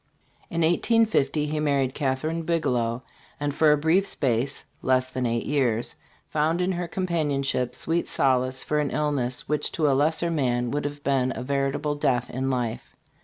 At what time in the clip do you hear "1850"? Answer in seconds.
0.61-1.45